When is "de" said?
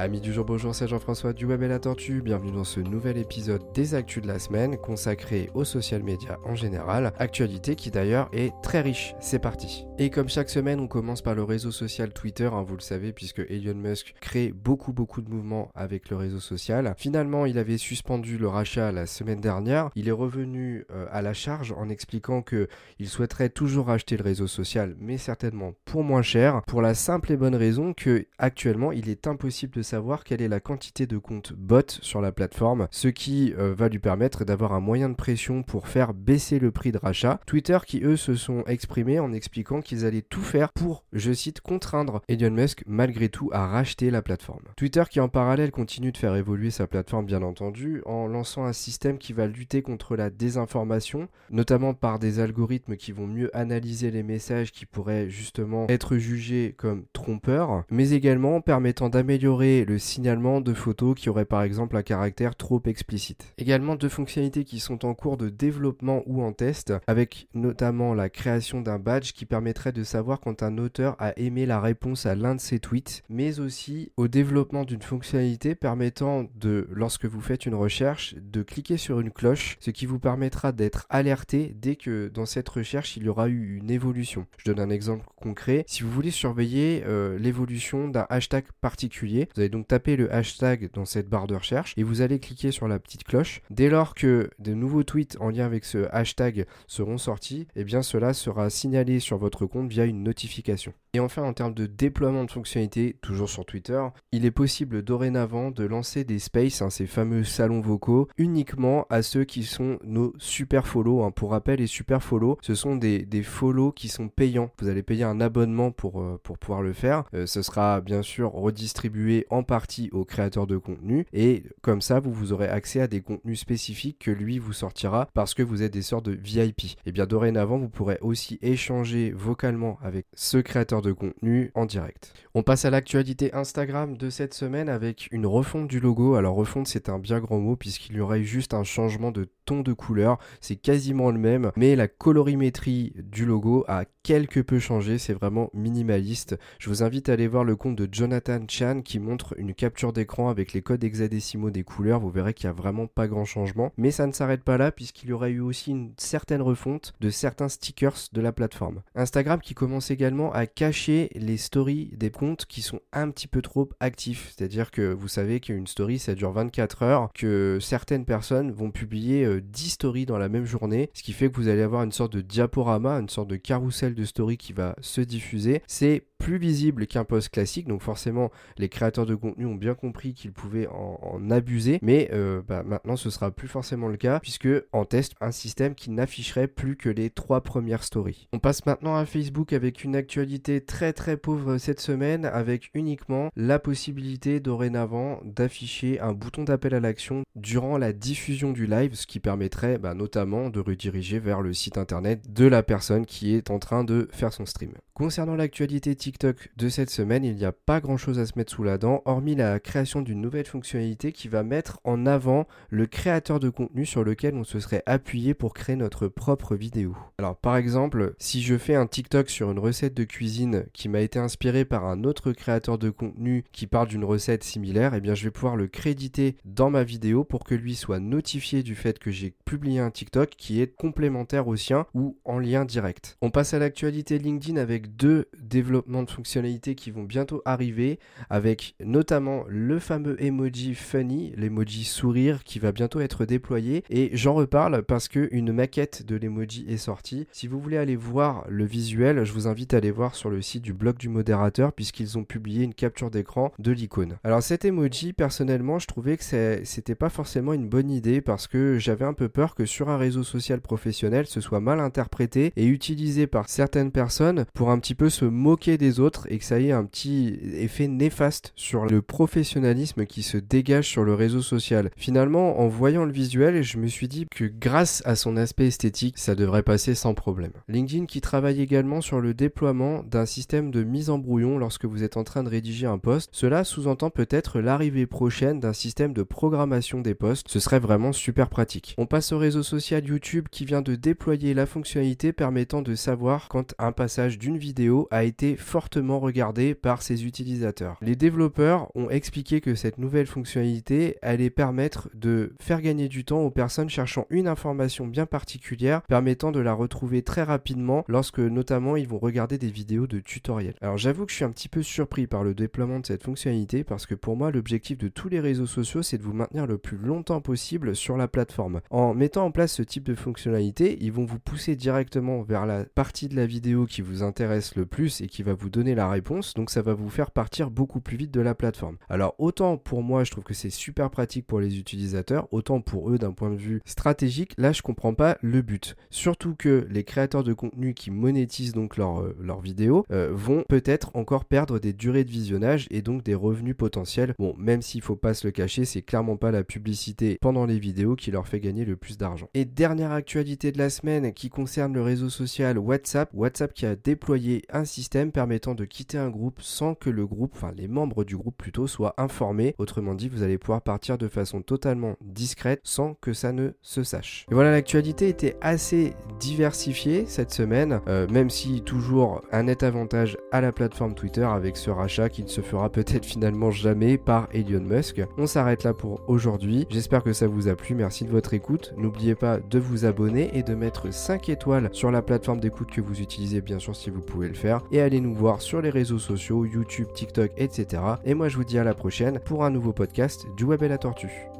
4.22-4.28, 15.20-15.28, 29.74-29.87, 31.06-31.16, 35.08-35.14, 36.92-36.98, 46.12-46.18, 60.60-60.74, 65.36-65.48, 69.92-70.04, 72.54-72.60, 76.54-76.88, 78.40-78.62, 91.48-91.56, 94.60-94.72, 101.74-101.86, 102.44-102.50, 105.70-105.84, 120.66-120.76, 126.26-126.32, 131.02-131.07, 134.16-134.30, 139.30-139.48, 139.82-139.92, 147.96-148.08, 157.20-157.30, 158.32-158.40, 172.32-172.40, 173.48-173.56, 174.14-174.24, 179.26-179.34, 200.70-200.80, 202.52-202.66, 204.04-204.28, 206.76-206.88, 213.58-213.68, 220.14-220.22, 222.96-223.10, 236.22-236.30, 246.26-246.36, 253.78-253.92, 280.90-281.04, 282.64-282.68, 286.32-286.42, 291.02-291.14, 293.00-293.14, 302.34-302.74, 306.72-306.80, 310.26-310.40, 313.20-313.26, 315.18-315.28, 316.38-316.42, 320.24-320.34, 323.48-323.56, 328.50-328.60, 333.70-333.76, 337.64-337.72, 342.44-342.50, 350.92-350.98, 355.94-356.04, 361.38-361.48, 378.44-378.50, 379.78-379.98, 380.82-380.94